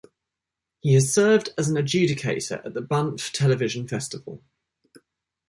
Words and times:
He 0.79 0.95
has 0.95 1.13
served 1.13 1.51
as 1.59 1.69
an 1.69 1.75
adjudicator 1.75 2.65
at 2.65 2.73
the 2.73 2.81
Banff 2.81 3.31
Television 3.33 3.87
Festival. 3.87 4.41